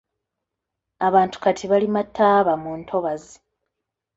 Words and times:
Abantu 1.07 1.35
kati 1.43 1.63
balima 1.71 2.01
ttaaba 2.07 2.53
mu 2.63 2.71
ntobazi. 2.81 3.35